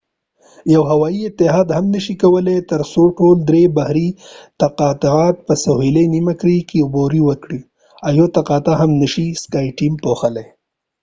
یو 0.73 0.81
هوایې 0.91 1.21
اتحاد 1.29 1.67
هم 1.77 1.85
نشې 1.95 2.15
کولای 2.23 2.57
ترڅو 2.71 3.03
ټول 3.17 3.37
درې 3.49 3.63
بحري 3.77 4.09
تقاطعات 4.61 5.35
په 5.47 5.53
سهیلي 5.63 6.05
نیمه 6.13 6.33
کره 6.39 6.59
کې 6.69 6.77
عبور 6.85 7.11
کړي 7.43 7.61
او 7.65 7.69
skyteam 8.09 8.17
یوه 8.17 8.29
تقاطع 8.37 8.73
هم 8.81 8.91
نشې 9.01 9.27
پوښلی. 10.03 10.45